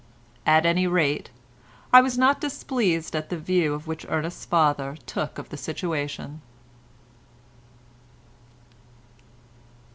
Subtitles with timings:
[0.47, 1.29] At any rate,
[1.93, 6.41] I was not displeased at the view which Ernest's father took of the situation.